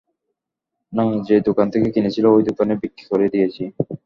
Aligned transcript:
না, 0.93 1.03
যে 1.27 1.35
দোকান 1.47 1.67
থেকে 1.73 1.87
কিনেছিলে 1.95 2.27
ঐ 2.27 2.37
দোকানেই 2.49 2.81
বিক্রি 2.83 3.03
করে 3.11 3.25
দিয়েছি। 3.33 3.63